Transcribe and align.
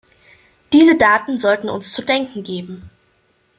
Diese 0.73 0.97
Daten 0.97 1.39
sollten 1.39 1.69
uns 1.69 1.93
zu 1.93 2.01
denken 2.01 2.41
geben. 2.41 2.89